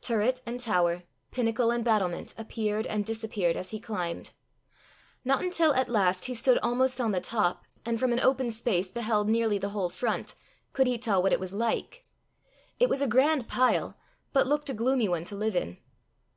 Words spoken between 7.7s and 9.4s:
and from an open space beheld